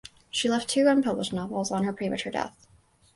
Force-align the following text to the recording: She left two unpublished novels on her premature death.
She 0.31 0.49
left 0.49 0.67
two 0.67 0.87
unpublished 0.87 1.31
novels 1.31 1.69
on 1.69 1.83
her 1.83 1.93
premature 1.93 2.31
death. 2.31 2.65